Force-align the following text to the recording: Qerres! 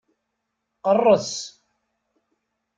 Qerres! 0.87 1.29